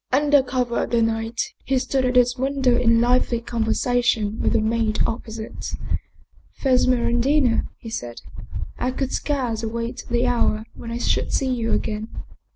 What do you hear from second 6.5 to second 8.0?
Fair Smeraldina," he